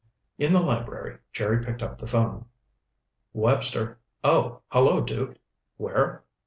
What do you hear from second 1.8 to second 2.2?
up the